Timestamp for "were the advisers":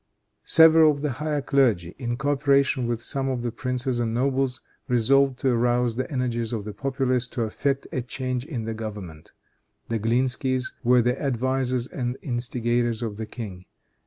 10.83-11.85